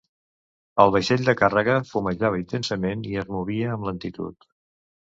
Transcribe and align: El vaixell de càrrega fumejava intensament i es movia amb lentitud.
El 0.83 0.93
vaixell 0.95 1.27
de 1.27 1.35
càrrega 1.41 1.77
fumejava 1.91 2.41
intensament 2.43 3.07
i 3.13 3.17
es 3.25 3.31
movia 3.37 3.73
amb 3.79 3.91
lentitud. 3.93 4.53